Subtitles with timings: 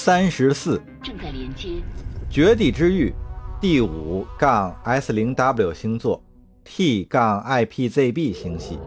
[0.00, 1.82] 三十四，正在连接。
[2.30, 3.12] 绝地之域，
[3.60, 6.22] 第五杠 S 零 W 星座
[6.62, 8.78] ，T 杠 IPZB 星系。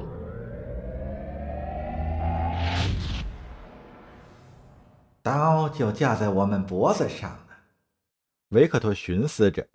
[5.21, 7.55] 刀就架在我们脖子上呢。
[8.51, 9.67] 维克托寻思着，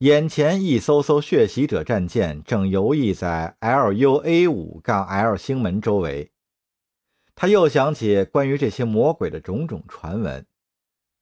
[0.00, 6.30] 眼前一艘艘血洗者战舰正游弋在 LUA 五杠 L 星门周围。
[7.34, 10.44] 他又想起关于这些魔鬼的种种传闻，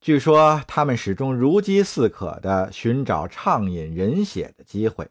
[0.00, 5.08] 据说他们始终如饥似渴地寻找畅饮人血的机会。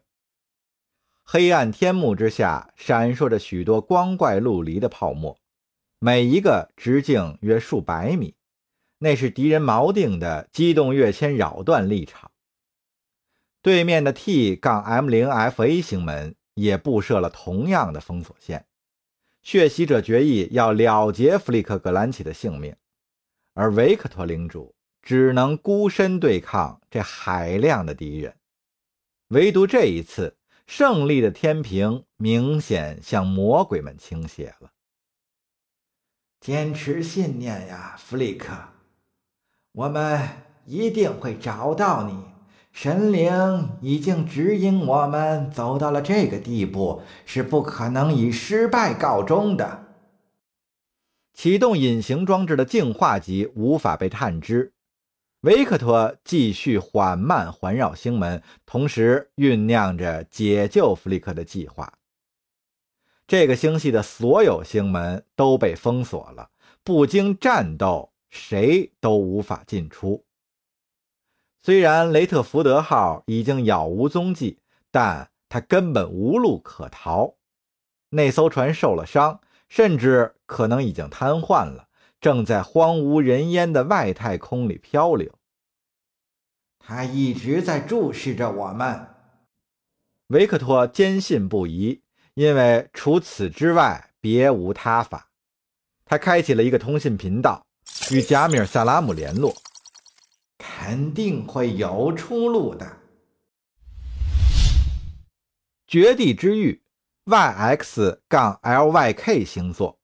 [1.22, 5.38] 黑暗天幕之下，闪烁着许多光怪陆离的泡沫，
[5.98, 8.34] 每一个直径约数百米。
[8.98, 12.30] 那是敌人锚定的机动跃迁扰断立场。
[13.60, 18.66] 对面的 T 杠 M 零 FA 型门也布设了同样的封锁线。
[19.42, 22.74] 血洗者决议要了结弗里克格兰奇的性命，
[23.52, 24.75] 而维克托领主
[25.06, 28.34] 只能孤身对抗这海量的敌人。
[29.28, 34.72] 唯独这一次，胜利的天平明显向魔鬼们倾斜了。
[36.40, 38.52] 坚持信念呀，弗里克，
[39.70, 40.28] 我们
[40.64, 42.24] 一定会找到你。
[42.72, 49.84] 神灵已经指引我们走到了这个地步，是不可能以失败告终的。
[51.32, 54.72] 启动隐形装置的净化级无法被探知。
[55.46, 61.92] 维克托继续缓慢环绕星门，同时酝酿着解救弗里克的计划。
[63.28, 66.50] 这个星系的所有星门都被封锁了，
[66.82, 70.24] 不经战斗，谁都无法进出。
[71.62, 74.58] 虽然雷特福德号已经杳无踪迹，
[74.90, 77.36] 但他根本无路可逃。
[78.08, 81.85] 那艘船受了伤，甚至可能已经瘫痪了，
[82.20, 85.32] 正在荒无人烟的外太空里漂流。
[86.78, 89.08] 他一直在注视着我们，
[90.28, 92.02] 维克托坚信不疑，
[92.34, 95.30] 因为除此之外别无他法。
[96.04, 97.66] 他开启了一个通信频道，
[98.12, 99.54] 与贾米尔·萨拉姆联络。
[100.58, 102.98] 肯定会有出路的。
[105.86, 106.82] 绝地之域
[107.24, 109.95] ，YX 杠 LYK 星座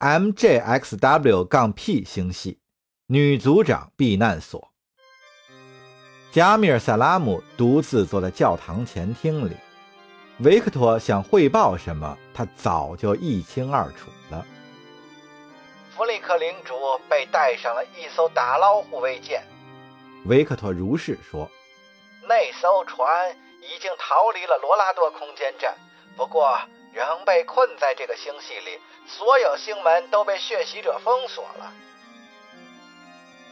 [0.00, 2.58] ，MJXW 杠 P 星系，
[3.06, 4.72] 女族长避难所。
[6.32, 9.56] 加米尔·萨拉姆独自坐在教堂前厅里，
[10.38, 14.46] 维克托想汇报什么，他早就一清二楚了。
[15.94, 16.74] 弗里克领主
[17.08, 19.42] 被带上了一艘打捞护卫舰。
[20.24, 21.50] 维克托如是说
[22.26, 25.74] ：“那艘船已经逃离了罗拉多空间站，
[26.16, 26.58] 不过
[26.92, 28.78] 仍被困在这个星系里。
[29.06, 31.72] 所有星门都被血洗者封锁了。”“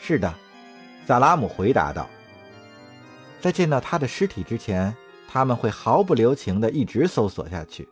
[0.01, 0.33] 是的。”
[1.07, 2.09] 萨拉姆回答道。
[3.41, 4.95] “在见到他的尸体之前，
[5.29, 7.89] 他们会毫不留情地一直搜索下去。”“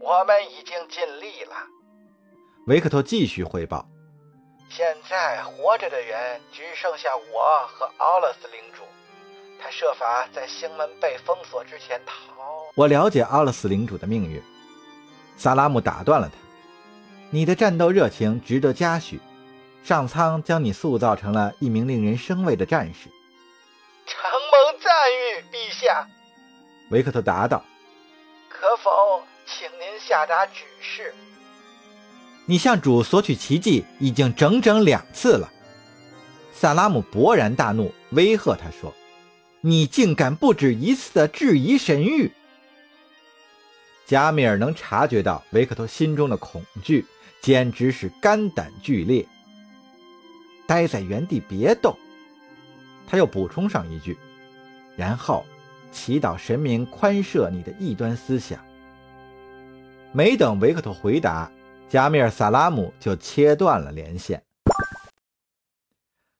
[0.00, 1.56] 我们已经尽力了。”
[2.66, 3.86] 维克托继续汇报。
[4.68, 8.82] 现在活着的人只剩下我和奥勒斯领主。
[9.60, 12.14] 他设法在星门被封锁之前逃。
[12.74, 14.42] 我了解奥勒斯领主的命运。
[15.36, 16.34] 萨拉姆打断了他
[17.30, 19.20] ：“你的战斗热情值得嘉许，
[19.84, 23.08] 上苍将你塑造成了一名令人生畏的战士。”
[24.06, 26.08] 承蒙赞誉，陛下。
[26.90, 27.62] 维克特答道
[28.48, 31.14] ：“可否请您下达指示？”
[32.46, 35.52] 你向主索取奇迹已经整整两次了，
[36.50, 38.90] 萨拉姆勃然大怒，威吓他说
[39.60, 42.30] ：“你竟敢不止一次的质疑神谕！”
[44.06, 47.04] 加米尔能察觉到维克托心中的恐惧，
[47.40, 49.26] 简直是肝胆俱裂。
[50.66, 51.96] 待在原地别动，
[53.06, 54.16] 他又补充上一句
[54.96, 55.44] ：“然后
[55.92, 58.58] 祈祷神明宽赦你的异端思想。”
[60.12, 61.50] 没等维克托回答。
[61.88, 64.42] 加米尔·萨拉姆就切断了连线。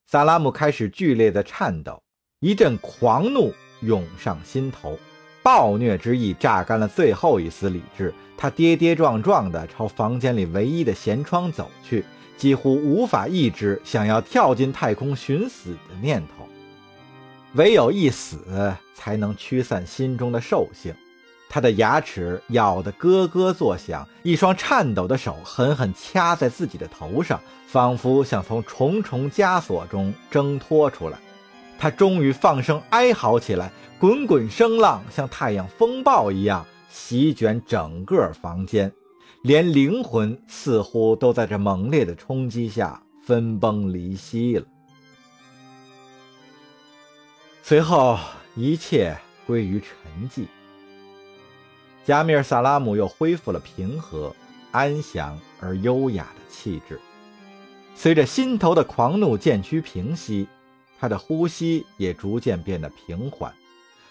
[0.05, 2.03] 萨拉姆开始剧烈的颤抖，
[2.41, 4.97] 一阵狂怒涌上心头，
[5.43, 8.13] 暴虐之意榨干了最后一丝理智。
[8.37, 12.05] 他跌跌撞撞地朝房间里唯一的舷窗走去，
[12.37, 16.47] 几乎无法抑制想要跳进太空寻死的念头。
[17.55, 20.95] 唯有一死，才能驱散心中的兽性。
[21.49, 27.37] 他的牙齿咬得咯咯作响，一双颤抖的手狠狠掐在自己的头上，
[27.67, 31.19] 仿佛想从重重枷锁中挣脱出来。
[31.79, 38.91] 他终于放声哀嚎起来，滚滚声浪像太阳风暴一样席卷整个房间，
[39.43, 44.65] 连灵魂似乎都在这猛烈的冲击下分崩离析了。
[47.63, 48.19] 随后，
[48.55, 49.15] 一切
[49.47, 50.47] 归于沉寂。
[52.03, 54.35] 加米尔·萨拉姆又恢复了平和、
[54.71, 56.99] 安详而优雅的气质。
[57.93, 60.47] 随着心头的狂怒渐趋平息，
[60.99, 63.53] 他的呼吸也逐渐变得平缓。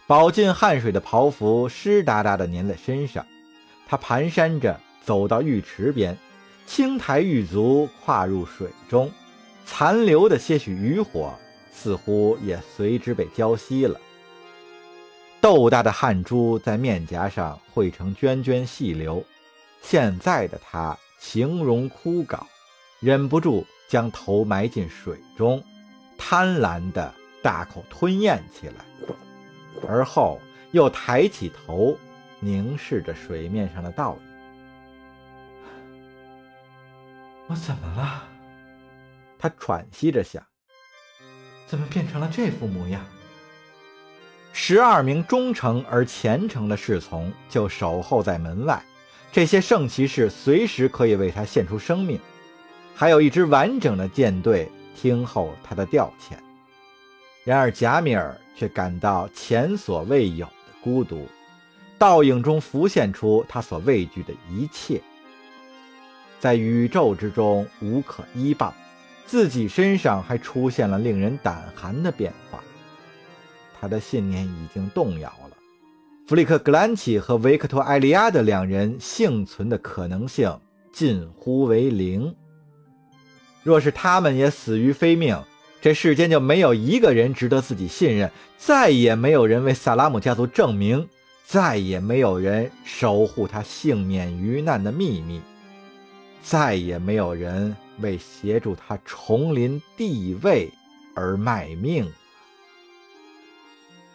[0.06, 3.26] 饱浸汗水的袍服湿哒哒的粘在身上，
[3.86, 6.16] 他蹒跚着走到浴池边，
[6.66, 9.10] 轻抬玉足跨入水中，
[9.66, 11.34] 残留的些许余火
[11.70, 14.00] 似乎也随之被浇熄了。
[15.40, 19.22] 豆大的汗珠在面颊上汇成涓涓细流，
[19.82, 22.40] 现在的他形容枯槁，
[22.98, 25.62] 忍不住将头埋进水中，
[26.18, 28.84] 贪婪地大口吞咽起来。
[29.88, 30.38] 而后
[30.72, 31.96] 又抬起头，
[32.40, 34.20] 凝视着水面上的倒影。
[37.46, 38.24] 我怎么了？
[39.38, 40.42] 他喘息着想。
[41.66, 43.02] 怎么变成了这副模样？
[44.52, 48.82] 十二名忠诚而虔诚的侍从就守候在门外，
[49.30, 52.18] 这些圣骑士随时可以为他献出生命，
[52.94, 56.36] 还有一支完整的舰队听候他的调遣。
[57.44, 61.28] 然而贾米尔却感到前所未有的孤独，
[61.96, 65.00] 倒影中浮现出他所畏惧的一切，
[66.40, 68.74] 在宇宙之中无可依傍，
[69.24, 72.60] 自己身上还出现了令人胆寒的变化。
[73.80, 75.56] 他的信念已经动摇了，
[76.26, 80.60] 弗里克·格兰奇和维克托·埃利亚的两人幸存的可能性
[80.92, 82.34] 近乎为零。
[83.62, 85.38] 若是他们也死于非命，
[85.80, 91.08] 这世间就没有一个人值得自己信任，再也没有人为萨拉姆家族证明，
[91.44, 95.40] 再也没有人守护他幸免于难的秘密，
[96.42, 100.70] 再也没有人为协助他重临帝位
[101.14, 102.10] 而卖命。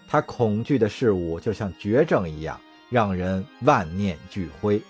[0.07, 4.81] 他恐惧的事物就像绝症一样，让人万念俱灰。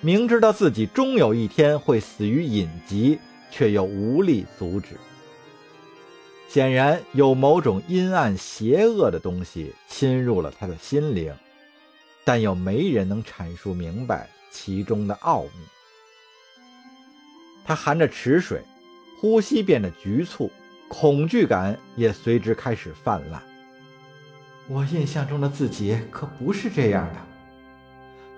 [0.00, 3.18] 明知道自己终有一天会死于隐疾，
[3.50, 4.96] 却又无力阻止。
[6.48, 11.34] 显然有某种阴暗邪恶的东西侵入了他的心灵，
[12.24, 15.50] 但又没人能阐述明白其中的奥秘。
[17.66, 18.62] 他含着池水，
[19.20, 20.50] 呼吸变得局促，
[20.88, 23.42] 恐惧感也随之开始泛滥。
[24.68, 27.20] 我印象中的自己可不是这样的。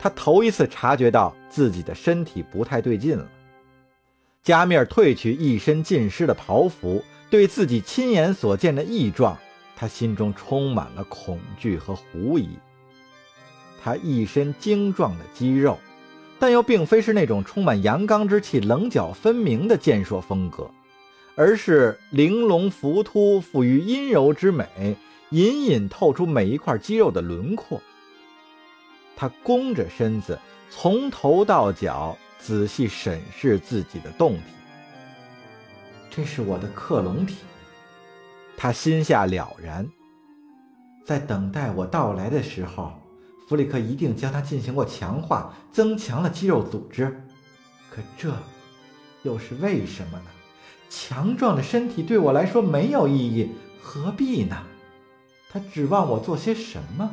[0.01, 3.29] 他头一次察觉到自己的身体不太对劲了。
[4.43, 7.03] 加米尔褪去一身浸湿的袍服。
[7.31, 9.39] 对自己亲眼所见的异状，
[9.77, 12.49] 他心中充满了恐惧和狐疑。
[13.81, 15.79] 他一身精壮的肌肉，
[16.41, 20.69] 但又并非是那种充满阳刚之气、棱角分明的健硕风格，
[21.37, 24.97] 而是玲珑浮凸、富于阴柔之美，
[25.31, 27.81] 隐隐透出每一块肌肉的轮廓。
[29.15, 30.37] 他弓着身子，
[30.69, 34.43] 从头到脚仔细审视自己的动体。
[36.11, 37.37] 这是我的克隆体，
[38.57, 39.87] 他心下了然。
[41.05, 42.93] 在等待我到来的时候，
[43.49, 47.23] 弗里克一定将它进行过强化，增强了肌肉组织。
[47.91, 48.33] 可这
[49.23, 50.27] 又是为什么呢？
[50.89, 54.57] 强壮的身体对我来说没有意义，何必呢？
[55.53, 57.11] 他指望我做些什么？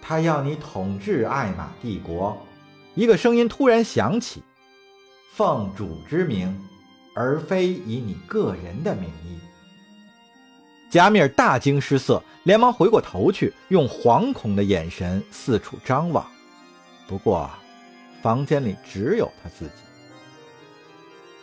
[0.00, 2.38] 他要你统治艾玛帝国。
[2.98, 4.42] 一个声音突然响起
[5.32, 6.52] ：“奉主之名。”
[7.14, 9.40] 而非以你个人的名义。
[10.88, 16.24] 加米尔大惊失色，连忙回过头去，用惶恐的眼神四处张望。
[17.08, 17.50] 不过，
[18.22, 19.72] 房间里只有他自己。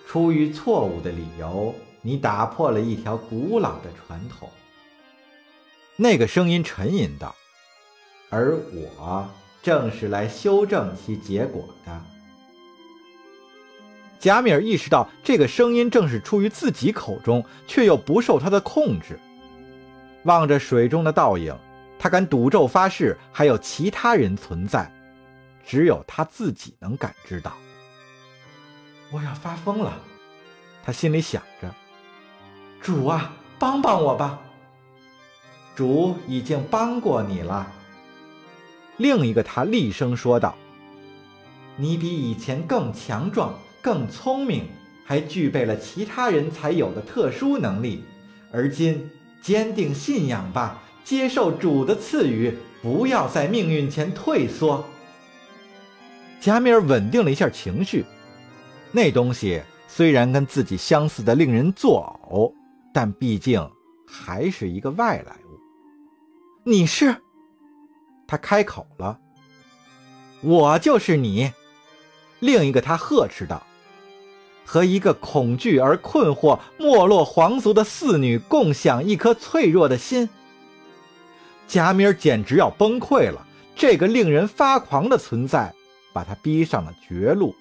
[0.08, 4.50] 出于错误的理由，你打破了一条古老的传统。
[5.98, 7.36] 那个声音沉吟道
[8.30, 9.30] ：“而我
[9.66, 12.02] 正是来修正其结果的。”
[14.22, 19.20] 贾米尔意识到，这个声音正是出于自己口中，却又不受他的控制。
[20.24, 21.58] 望着水中的倒影，
[21.98, 24.92] 他敢赌咒发誓，还有其他人存在，
[25.66, 27.54] 只有他自己能感知到。
[29.12, 29.94] 我要发疯了，
[30.84, 31.74] 他心里想着。
[32.82, 34.40] 主啊，帮帮我吧！
[35.76, 37.72] 主已经帮过你了。
[38.98, 40.56] 另一个他厉声说道
[41.78, 43.54] ：“你比以前更强壮。”
[43.86, 44.64] 更聪明，
[45.06, 48.04] 还具备了其他人才有的特殊能力。
[48.52, 49.08] 而今，
[49.44, 54.84] 坚定信仰吧，接受主的赐予，不要在命运前退缩。
[56.40, 58.04] 加米尔稳定了一下情绪，
[58.92, 62.52] 那东西虽然跟自己相似的令人作呕，
[62.92, 63.70] 但毕竟
[64.08, 65.60] 还是一个外来物。
[66.68, 67.16] 你是？
[68.28, 69.20] 他开口了。
[70.42, 71.52] 我就是你。
[72.40, 73.66] 另一个他呵斥道
[74.66, 80.30] ：“和一个恐惧而困惑、没落皇族的四女共享一颗脆弱的心。”
[81.68, 83.46] 贾米尔简直要崩溃了。
[83.76, 85.74] 这个令人发狂的存在，
[86.14, 87.54] 把他逼上了绝路。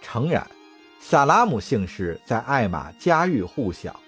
[0.00, 0.46] 诚然，
[0.98, 4.00] 萨拉姆姓氏在艾玛家喻户晓，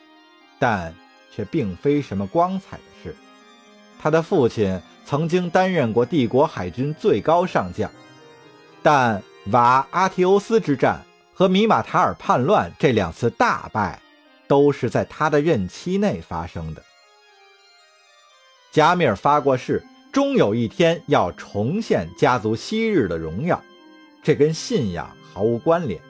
[0.59, 0.95] 但
[1.31, 3.15] 却并非什么光彩的事。
[3.99, 7.91] 他的父亲曾经担任过帝国海军最高上将，
[8.81, 11.01] 但瓦阿提欧斯之战
[11.35, 14.01] 和米马塔尔叛乱这两次大败，
[14.47, 16.83] 都是在他的任期内发生的。
[18.71, 23.61] 加米尔发过誓，终有一天要重现家族昔日的荣耀，
[24.23, 26.01] 这跟信仰毫无关联。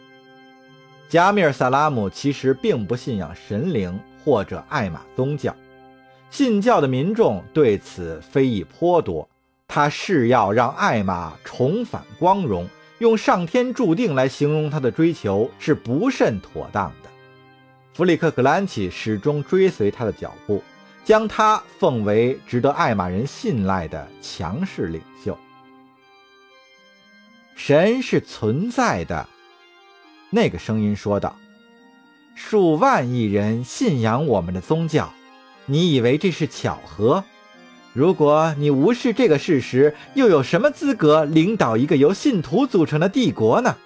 [1.09, 5.57] 加米尔·萨拉姆其实并不信仰神灵或者艾玛宗教，
[6.31, 9.29] 信教的民众对此非议颇多。
[9.69, 12.69] 他誓要让艾玛重返光荣，
[12.99, 17.11] 用上天注定来形容他的追求是不甚妥当的。
[17.93, 20.63] 弗里克·格兰奇始终追随他的脚步。
[21.03, 25.37] 将他奉为值得艾玛人信赖的强势领袖。
[27.57, 29.27] 神是存在的，
[30.29, 31.35] 那个声音说道
[32.37, 35.13] ：“数万亿人信仰我们的宗教，
[35.71, 37.23] 你以为这是巧合？
[37.93, 43.77] 如果你无视这个事实，又有什么资格领导一个由信徒组成的帝国呢？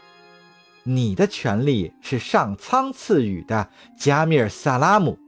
[0.84, 5.18] 你的权利是上苍赐予的，加米尔·萨拉姆。”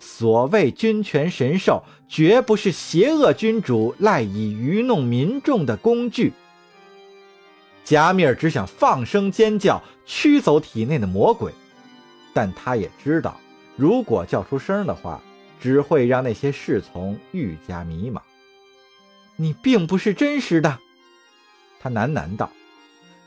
[0.00, 6.32] 所谓君权神授，绝不是邪恶君主赖以愚弄民众的工具。
[7.84, 11.52] 加米尔只想放声尖叫，驱走体内的魔鬼，
[12.32, 13.38] 但他也知道，
[13.76, 15.20] 如果叫出声的话，
[15.62, 18.20] 只会让那些侍从愈加迷茫。
[19.36, 20.80] 你并不是真实的，
[21.80, 22.50] 他喃喃道：“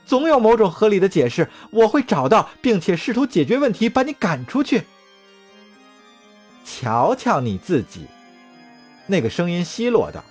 [0.04, 4.82] 总有某种合理的解释，我会找到，并且试图解决问题，把你赶出去。”
[6.62, 8.06] 瞧瞧你自己，
[9.06, 10.22] 那个声音奚落道：“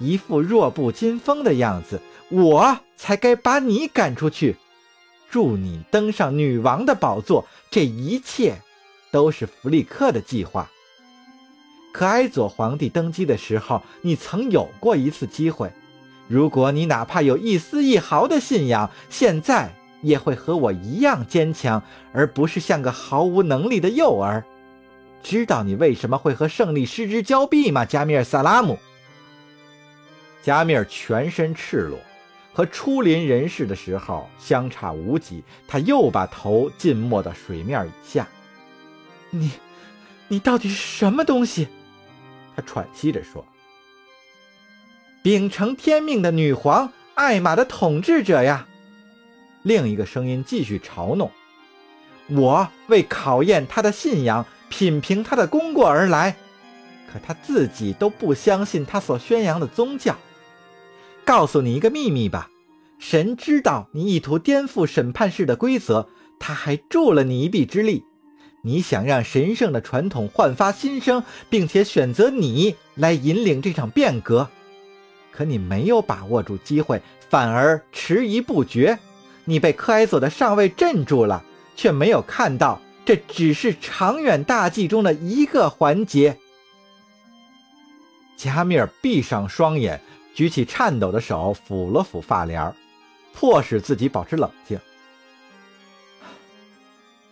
[0.00, 2.00] 一副弱不禁风的样子，
[2.30, 4.56] 我才该把你赶出去。
[5.30, 8.60] 助你登上女王的宝座，这一切
[9.10, 10.70] 都是弗利克的计划。
[12.02, 15.70] 可埃佐皇帝登基的时候，你曾有过一次机会。
[16.26, 21.80] 如果你哪怕有一丝一毫的信仰，现在也会和我一样坚强，
[22.12, 24.42] 而不是像个毫无能力的幼儿。”
[25.22, 28.76] 知道你为什么会和胜利失之交臂吗，加米尔·萨拉姆？
[30.42, 32.00] 加米尔全身赤裸，
[32.52, 35.44] 和初临人世的时候相差无几。
[35.68, 38.26] 他又把头浸没到水面以下。
[39.30, 39.52] 你，
[40.26, 41.68] 你到底是什么东西？
[42.54, 43.44] 他喘息着说
[45.22, 48.66] ：“秉承天命的女皇，艾玛的统治者呀。”
[49.62, 51.30] 另一个声音继续嘲弄
[52.28, 56.34] ：“我为考验他的信仰。”品评他的功过而来，
[57.12, 60.16] 可他自己都不相信他所宣扬的宗教。
[61.26, 62.48] 告诉你一个秘密吧，
[62.98, 66.08] 神知道你意图颠覆审判式的规则，
[66.40, 68.06] 他还助了你一臂之力。
[68.64, 74.48] 你想让神圣的传统焕发新生，并且选择你来引领这场变革，
[75.32, 78.98] 可你没有把握住机会，反而迟疑不决。
[79.44, 82.80] 你被克埃佐的上尉镇住了，却没有看到。
[83.04, 86.38] 这只是长远大计中的一个环节。
[88.36, 90.00] 加米尔闭上双眼，
[90.36, 92.72] 举起颤抖的手抚了抚发帘，
[93.34, 94.78] 迫使自己保持冷静。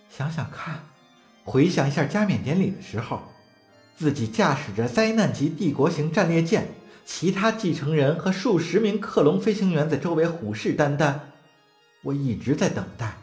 [0.09, 0.83] 想想看，
[1.43, 3.21] 回想一下加冕典礼的时候，
[3.95, 6.67] 自己驾驶着灾难级帝国型战列舰，
[7.05, 11.15] 其他继承人和数十名克隆飞行员在周围虎视眈眈。
[12.03, 13.17] 我一直在等待。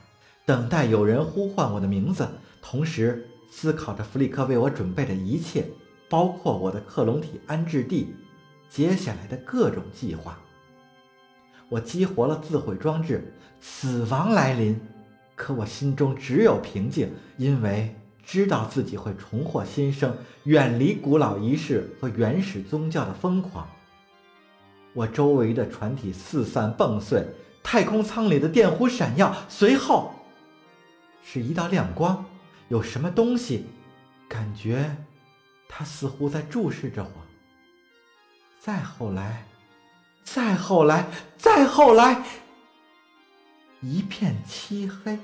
[0.45, 2.27] 等待有人呼唤我的名字，
[2.63, 5.65] 同时思考着弗里克为我准备的一切，
[6.09, 8.15] 包括我的克隆体安置地，
[8.71, 10.39] 接下来的各种计划。
[11.69, 14.81] 我激活了自毁装置，死亡来临，
[15.37, 17.95] 可我心中只有平静，因为
[18.28, 23.66] 知道自己会重获新生，远离古老仪式和原始宗教的疯狂。
[24.92, 27.25] 我周围的船体四散蹦碎，
[27.62, 30.12] 太空舱里的电弧闪耀，随后。
[31.25, 32.23] 是一道亮光，
[32.68, 33.64] 有什么东西？
[34.28, 34.94] 感觉
[35.66, 37.11] 他似乎在注视着我。
[38.61, 39.47] 再后来，
[40.23, 41.06] 再后来，
[41.38, 42.23] 再后来，
[43.80, 45.18] 一片漆黑。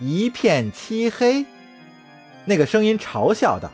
[0.00, 1.44] 一片漆黑。
[2.46, 3.70] 那个声音嘲笑道：“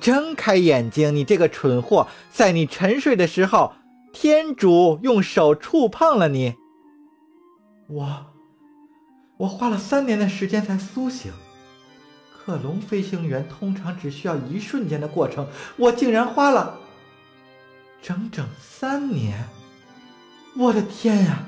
[0.00, 2.08] 睁开眼睛，你这个蠢货！
[2.32, 3.74] 在你沉睡的时候，
[4.12, 6.54] 天主用手触碰了你。
[7.86, 8.26] 我，
[9.36, 11.30] 我花了三年的时间才苏醒。
[12.32, 15.46] 克隆飞行员通常只需要一瞬间的过程，
[15.76, 16.78] 我竟然花了
[18.00, 19.46] 整整三年！
[20.56, 21.44] 我的天呀！”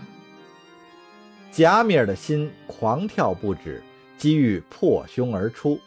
[1.50, 3.82] 贾米尔的心狂跳不止，
[4.20, 5.80] 机遇破胸而出。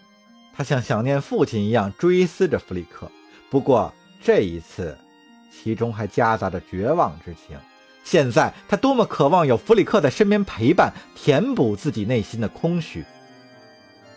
[0.55, 3.09] 他像想念父亲一样追思着弗里克，
[3.49, 4.97] 不过这一次，
[5.51, 7.55] 其中还夹杂着绝望之情。
[8.03, 13.05] 现在他多么渴望有弗里克在身边陪伴，填补自己内心的空虚。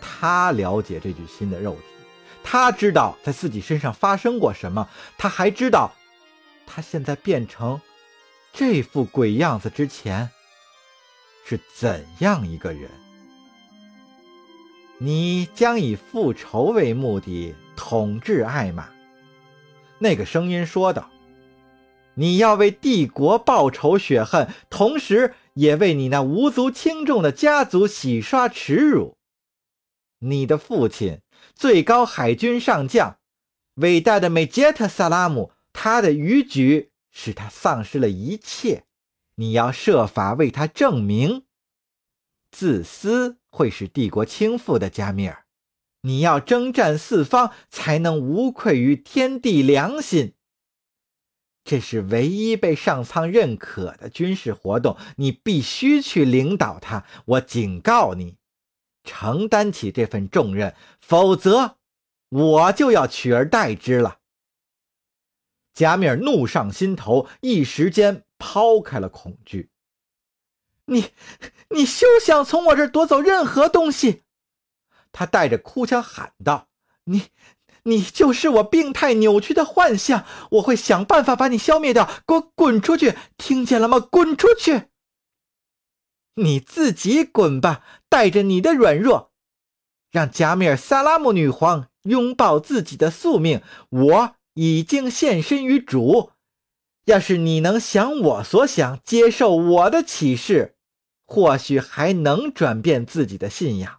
[0.01, 1.83] 他了解这具新的肉体，
[2.43, 5.93] 他知道在自己身上发生过什么，他还知道，
[6.67, 7.81] 他现在变成
[8.53, 10.29] 这副鬼样子之前
[11.47, 12.91] 是怎样一个人。
[14.99, 18.89] 你将以复仇为目的统治艾玛，
[19.99, 21.11] 那个声音说道
[22.15, 29.19] ：“你要为帝国报仇雪恨，同时也为你那无足轻重的家族洗刷耻辱。
[30.21, 31.21] 你的父亲，
[31.55, 33.19] 最高海军上将，
[33.75, 38.85] 伟大的美杰特·萨拉姆，他的愚举使他丧失了一切。
[39.35, 41.45] 你要设法为他证明，
[42.51, 45.47] 自私。”会使帝国倾覆的加米尔，
[46.03, 50.35] 你要征战四方，才能无愧于天地良心。
[51.65, 57.07] 这是唯一被上苍认可的军事活动，你必须去领导它。
[57.25, 58.37] 我警告你，
[59.05, 61.79] 承担起这份重任，否则
[62.29, 64.19] 我就要取而代之了。
[65.73, 69.71] 加米尔怒上心头，一时间抛开了恐惧。
[70.87, 71.11] 你，
[71.71, 74.23] 你休想从我这儿夺走任何东西！
[75.13, 76.69] 他带着哭腔喊道
[77.05, 77.29] ：“你，
[77.85, 80.25] 你就是我病态扭曲的幻象！
[80.53, 82.09] 我会想办法把你消灭掉！
[82.27, 83.17] 给我滚出去！
[83.37, 83.99] 听见了吗？
[83.99, 84.89] 滚出去！
[86.35, 87.83] 你自己滚吧！
[88.09, 89.33] 带着你的软弱，
[90.11, 93.63] 让加米尔·萨拉姆女皇拥抱自己的宿命。
[93.89, 96.33] 我已经献身于主。
[97.07, 100.75] 要是你能想我所想，接受我的启示。”
[101.27, 103.99] 或许还能转变自己的信仰。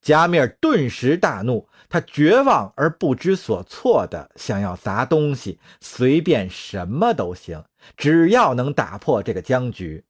[0.00, 7.64] 加米尔顿时大怒，他绝望而不知所措的想要砸东西，随便什么都行，
[7.96, 10.04] 只要能打破这个僵局。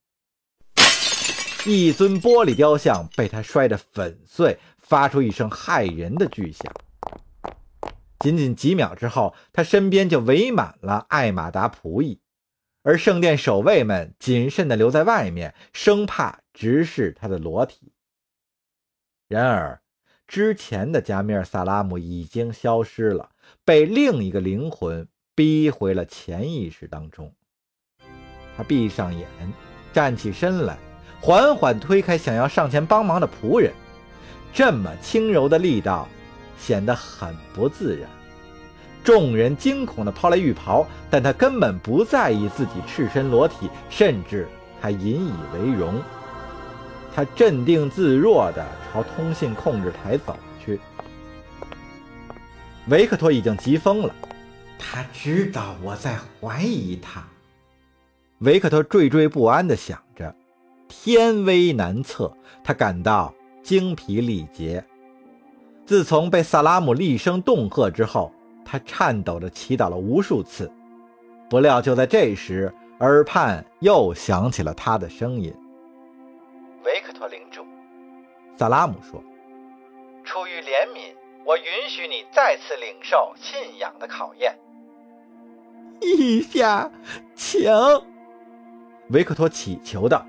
[1.64, 6.70] 一尊玻璃雕像被他摔得粉碎，发出一声骇人的巨响。
[8.18, 12.20] 仅仅几秒之后，他身边就围满了艾玛达仆役。
[12.84, 17.92] 而圣殿守卫们谨慎地留在外面，生怕直视他的裸体。
[19.26, 19.80] 然而，
[20.26, 23.30] 之前的加米尔·萨拉姆已经消失了，
[23.64, 27.34] 被另一个灵魂逼回了潜意识当中。
[28.54, 29.26] 他闭上眼，
[29.94, 30.76] 站起身来，
[31.22, 33.72] 缓缓推开想要上前帮忙的仆人。
[34.52, 36.06] 这么轻柔的力道，
[36.58, 38.08] 显得很不自然。
[39.04, 44.48] 众人惊恐地抛来浴袍，但他根本不在意自己赤身裸体，甚至
[44.80, 46.02] 还引以为荣。
[47.14, 50.80] 他镇定自若地朝通信控制台走去。
[52.88, 54.14] 维克托已经急疯了，
[54.78, 57.24] 他知道我在怀疑他。
[58.38, 60.34] 维克托惴惴不安地想着，
[60.88, 64.84] 天威难测，他感到精疲力竭。
[65.86, 68.33] 自从被萨拉姆厉声恫吓之后，
[68.64, 70.70] 他颤抖着祈祷了无数次，
[71.50, 75.54] 不料就在这时，耳畔又响起了他的声音
[76.84, 77.64] ：“维克托领主。”
[78.56, 79.22] 萨拉姆说
[80.24, 81.12] ：“出于怜悯，
[81.44, 84.56] 我允许你再次领受信仰的考验。”
[86.00, 86.90] 陛下，
[87.34, 87.70] 请。
[89.10, 90.24] 维克托祈求道：“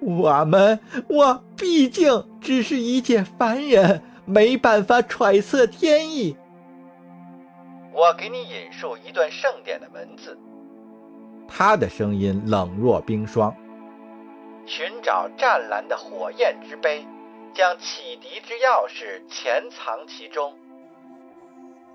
[0.00, 6.36] 我们，我毕竟只是一介凡人，没办法揣测天意。”
[7.98, 10.38] 我给你引述一段盛典的文字。
[11.48, 13.52] 他的声音冷若冰霜。
[14.66, 17.04] 寻找湛蓝的火焰之杯，
[17.52, 20.54] 将启迪之钥匙潜藏其中。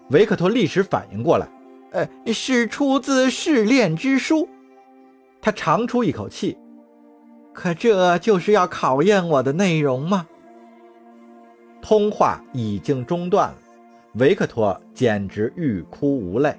[0.09, 1.47] 维克托立时反应过来，
[1.91, 4.49] 呃，是出自试炼之书。
[5.39, 6.57] 他长出一口气。
[7.53, 10.27] 可这就是要考验我的内容吗？
[11.81, 13.55] 通话已经中断了。
[14.15, 16.55] 维克托简直欲哭无泪，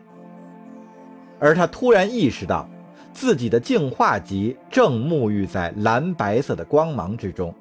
[1.39, 2.69] 而他突然意识到，
[3.13, 7.55] 自己的净化级正沐浴在蓝白色的光芒之中。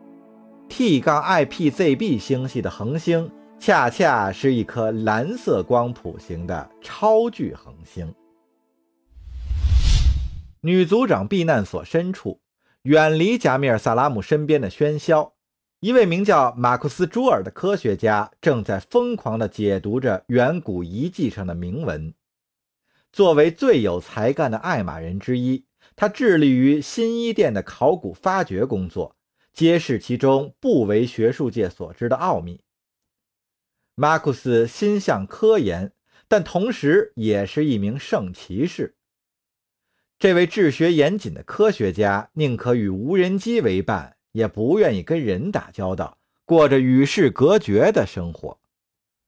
[0.67, 3.29] T- 杠 IPZB 星系的恒星，
[3.59, 8.11] 恰恰是一颗蓝色光谱型的超巨恒星。
[10.61, 12.39] 女组长避难所深处，
[12.83, 15.32] 远离贾米尔·萨拉姆身边的喧嚣，
[15.83, 22.13] 一位名叫马库斯·朱尔的科学家正在疯狂地解读着远古遗迹上的铭文。
[23.11, 25.65] 作为最有才干的爱玛人之一，
[25.97, 29.17] 他致力于新伊甸的考古发掘工作，
[29.51, 32.61] 揭示其中不为学术界所知的奥秘。
[33.95, 35.91] 马库斯心向科研，
[36.29, 38.95] 但同时也是一名圣骑士。
[40.17, 48.59] 这位治学严谨的科学家，宁可与无人机为伴，也不愿意跟人打交道，过着与世隔绝的生活。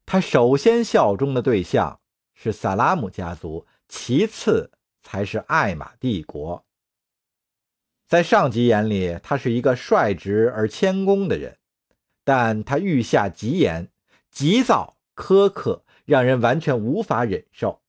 [0.05, 1.99] 他首先效忠的对象
[2.33, 6.65] 是萨拉姆家族，其次才是艾玛帝国。
[8.07, 11.57] 在上级眼里，他是一个率直而谦恭的人，
[12.23, 13.89] 但他御下极严、
[14.29, 17.81] 急躁、苛刻，让人完全无法忍受。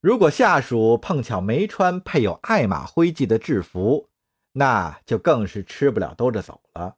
[0.00, 4.08] 如果下属碰巧没穿配有爱马徽记的制服，
[4.52, 6.96] 那就更是吃不了兜着走了。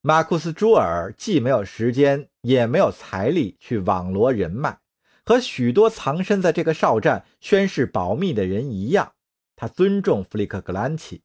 [0.00, 4.78] 马库斯·朱尔既没有时间，也没有财力去网罗人脉，
[5.24, 9.12] 和许多藏身在这个哨站宣誓保密的人一样，
[9.56, 11.22] 他尊重弗里克格兰奇，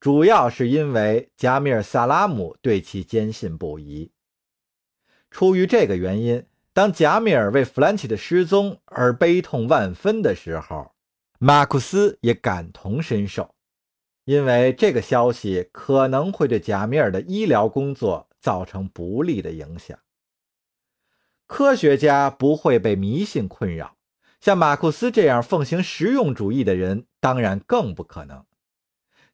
[0.00, 4.10] 主要是因为加米尔·萨拉姆对其坚信不疑。
[5.30, 6.46] 出于这个原因。
[6.74, 10.92] 当贾米尔为弗兰奇的失踪而悲痛万分的时候，
[11.40, 13.52] 马库斯也感同身受，
[14.28, 19.98] 因为这个消息可能会对贾米尔的医疗工作造成不利的影响。
[21.46, 23.96] 科学家不会被迷信困扰，
[24.38, 28.44] 像马库斯这样奉行实用主义的人当然更不可能。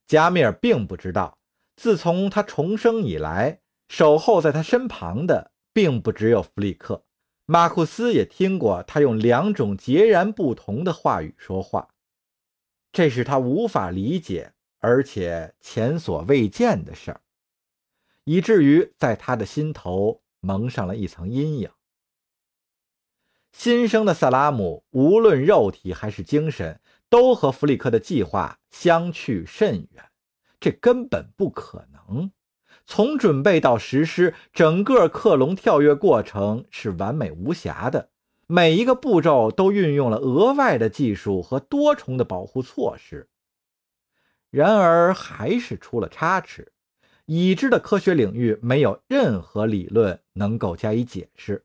[0.06, 1.38] 贾米尔并不知道，
[1.74, 7.04] 自从他重生以来，守候在他身旁的并不只有弗里克。
[7.46, 11.88] 马库斯也听过他用两种截然不同的话语说话，
[12.92, 14.52] 这是他无法理解
[14.86, 17.22] 而且前所未见的事儿，
[18.24, 21.70] 以至于在他的心头蒙上了一层阴影。
[23.50, 30.04] 新生的萨拉姆无论肉体还是精神，都和弗里克的计划相去甚远，
[30.60, 32.30] 这根本不可能。
[32.84, 38.10] 从准备到实施，整个克隆跳跃过程是完美无瑕的，
[38.46, 43.30] 每一个步骤都运用了额外的技术和多重的保护措施。
[44.54, 46.70] 然而，还是出了差池。
[47.24, 51.64] 已知的科学领域没有任何理论能够加以解释。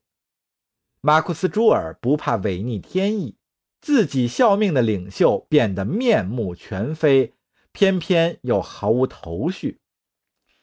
[1.00, 3.38] 马库斯·朱尔不怕违逆天意，
[3.80, 7.36] 自己效命的领袖变得面目全非，
[7.72, 9.80] 偏偏又毫无头绪。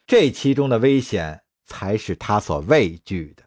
[0.05, 3.43] 这其中的危险才是他所畏惧的。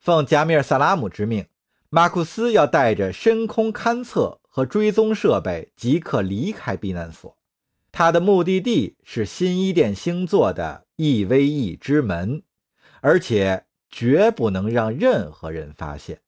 [0.00, 1.46] 奉贾米尔·萨拉姆之命，
[1.90, 7.38] 马库斯要带着深空勘测和追踪设备即刻离开避难所。
[7.90, 12.42] 他的目的地是新伊甸星座的 EVE 之门，
[13.00, 16.20] 而且绝不能让任何人发现。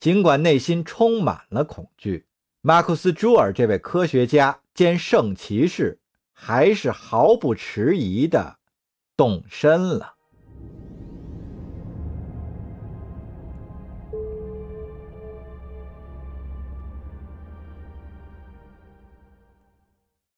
[0.00, 2.28] 尽管内心充满了恐惧，
[2.62, 6.00] 马库斯·朱尔这位科学家兼圣骑士。
[6.40, 8.60] 还是毫不迟疑地
[9.16, 10.17] 动身了。